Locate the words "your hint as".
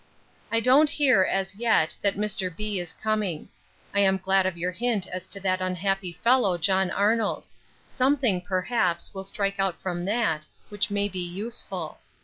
4.57-5.27